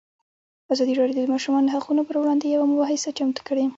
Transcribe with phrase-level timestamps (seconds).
[0.73, 3.65] ازادي راډیو د د ماشومانو حقونه پر وړاندې یوه مباحثه چمتو کړې.